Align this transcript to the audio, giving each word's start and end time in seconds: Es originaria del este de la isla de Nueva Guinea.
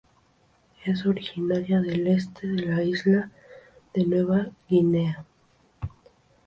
Es 0.83 1.05
originaria 1.05 1.79
del 1.79 2.07
este 2.07 2.47
de 2.47 2.65
la 2.65 2.81
isla 2.81 3.29
de 3.93 4.03
Nueva 4.03 4.47
Guinea. 4.67 5.25